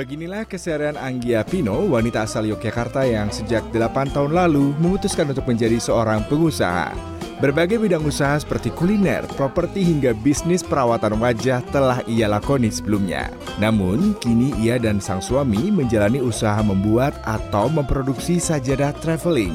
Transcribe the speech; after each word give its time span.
Inilah 0.00 0.48
keseharian 0.48 0.96
Anggia 0.96 1.44
Pino, 1.44 1.76
wanita 1.92 2.24
asal 2.24 2.48
Yogyakarta 2.48 3.04
yang 3.04 3.28
sejak 3.28 3.60
8 3.68 4.16
tahun 4.16 4.32
lalu 4.32 4.72
memutuskan 4.80 5.28
untuk 5.28 5.44
menjadi 5.44 5.76
seorang 5.76 6.24
pengusaha. 6.24 6.96
Berbagai 7.44 7.76
bidang 7.76 8.08
usaha 8.08 8.32
seperti 8.40 8.72
kuliner, 8.72 9.28
properti 9.36 9.84
hingga 9.84 10.16
bisnis 10.16 10.64
perawatan 10.64 11.20
wajah 11.20 11.60
telah 11.68 12.00
ia 12.08 12.32
lakoni 12.32 12.72
sebelumnya. 12.72 13.28
Namun, 13.60 14.16
kini 14.24 14.56
ia 14.56 14.80
dan 14.80 15.04
sang 15.04 15.20
suami 15.20 15.68
menjalani 15.68 16.24
usaha 16.24 16.64
membuat 16.64 17.20
atau 17.28 17.68
memproduksi 17.68 18.40
sajadah 18.40 18.96
traveling. 19.04 19.52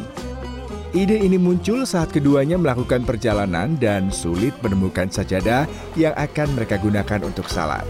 Ide 0.94 1.26
ini 1.26 1.42
muncul 1.42 1.90
saat 1.90 2.14
keduanya 2.14 2.62
melakukan 2.62 3.02
perjalanan 3.02 3.82
dan 3.82 4.14
sulit 4.14 4.54
menemukan 4.62 5.10
sajadah 5.10 5.66
yang 5.98 6.14
akan 6.14 6.54
mereka 6.54 6.78
gunakan 6.78 7.26
untuk 7.26 7.50
salat. 7.50 7.86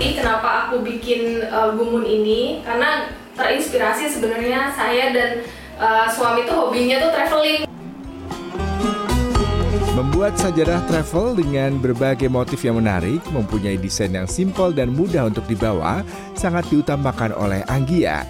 Kenapa 0.00 0.64
aku 0.64 0.80
bikin 0.80 1.44
uh, 1.52 1.76
gumun 1.76 2.08
ini? 2.08 2.64
Karena 2.64 3.12
terinspirasi 3.36 4.08
sebenarnya 4.08 4.72
saya 4.72 5.12
dan 5.12 5.44
uh, 5.76 6.08
suami 6.08 6.48
tuh 6.48 6.56
hobinya 6.56 6.96
tuh 7.04 7.12
traveling. 7.12 7.60
Membuat 9.92 10.40
sajadah 10.40 10.80
travel 10.88 11.36
dengan 11.36 11.76
berbagai 11.76 12.32
motif 12.32 12.64
yang 12.64 12.80
menarik, 12.80 13.20
mempunyai 13.28 13.76
desain 13.76 14.08
yang 14.08 14.24
simpel 14.24 14.72
dan 14.72 14.88
mudah 14.96 15.28
untuk 15.28 15.44
dibawa, 15.44 16.00
sangat 16.32 16.64
diutamakan 16.72 17.36
oleh 17.36 17.60
Anggia. 17.68 18.24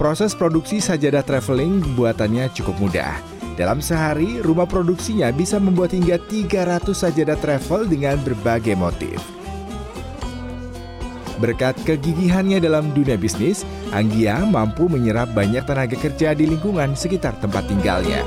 Proses 0.00 0.32
produksi 0.32 0.80
sajadah 0.80 1.20
traveling 1.20 1.84
buatannya 1.92 2.48
cukup 2.56 2.72
mudah. 2.80 3.20
Dalam 3.60 3.84
sehari, 3.84 4.40
rumah 4.40 4.64
produksinya 4.64 5.28
bisa 5.28 5.60
membuat 5.60 5.92
hingga 5.92 6.16
300 6.16 6.88
sajadah 6.96 7.36
travel 7.36 7.84
dengan 7.84 8.16
berbagai 8.24 8.72
motif. 8.72 9.39
Berkat 11.40 11.72
kegigihannya 11.88 12.60
dalam 12.60 12.92
dunia 12.92 13.16
bisnis, 13.16 13.64
Anggia 13.96 14.44
mampu 14.44 14.86
menyerap 14.92 15.32
banyak 15.32 15.64
tenaga 15.64 15.96
kerja 15.96 16.36
di 16.36 16.44
lingkungan 16.44 16.92
sekitar 16.92 17.32
tempat 17.40 17.64
tinggalnya 17.64 18.20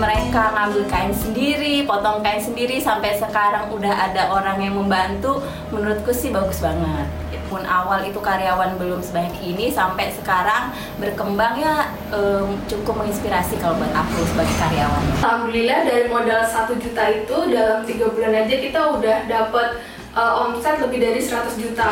mereka 0.00 0.56
ngambil 0.56 0.88
kain 0.88 1.12
sendiri, 1.12 1.84
potong 1.84 2.24
kain 2.24 2.40
sendiri 2.40 2.80
sampai 2.80 3.20
sekarang 3.20 3.68
udah 3.68 3.92
ada 4.08 4.32
orang 4.32 4.56
yang 4.64 4.74
membantu, 4.80 5.44
menurutku 5.68 6.10
sih 6.16 6.32
bagus 6.32 6.64
banget. 6.64 7.04
Pun 7.52 7.66
awal 7.66 8.06
itu 8.06 8.22
karyawan 8.22 8.78
belum 8.78 9.02
sebanyak 9.02 9.36
ini 9.42 9.74
sampai 9.74 10.14
sekarang 10.14 10.70
berkembang 11.02 11.58
ya 11.58 11.90
um, 12.14 12.54
cukup 12.70 13.02
menginspirasi 13.02 13.58
kalau 13.58 13.74
buat 13.76 13.90
aku 13.90 14.22
sebagai 14.32 14.56
karyawan. 14.56 15.02
Alhamdulillah 15.18 15.80
dari 15.82 16.06
modal 16.08 16.46
satu 16.46 16.78
juta 16.78 17.10
itu 17.10 17.36
dalam 17.50 17.82
tiga 17.84 18.06
bulan 18.08 18.46
aja 18.46 18.54
kita 18.54 18.80
udah 18.94 19.18
dapat 19.26 19.82
uh, 20.14 20.42
omset 20.46 20.80
lebih 20.82 20.98
dari 21.02 21.20
100 21.22 21.60
juta. 21.60 21.90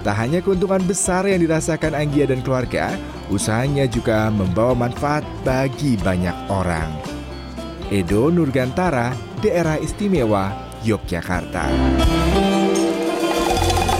Tak 0.00 0.16
hanya 0.16 0.40
keuntungan 0.40 0.80
besar 0.88 1.28
yang 1.28 1.44
dirasakan 1.44 1.92
Anggia 1.92 2.24
dan 2.24 2.40
keluarga, 2.40 2.96
usahanya 3.28 3.84
juga 3.84 4.32
membawa 4.32 4.72
manfaat 4.88 5.22
bagi 5.44 6.00
banyak 6.00 6.34
orang. 6.48 6.88
Edo 7.92 8.32
Nurgantara, 8.32 9.12
Daerah 9.44 9.76
Istimewa, 9.76 10.50
Yogyakarta. 10.82 11.68